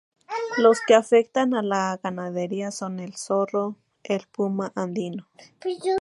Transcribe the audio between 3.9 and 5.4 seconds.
el puma andino.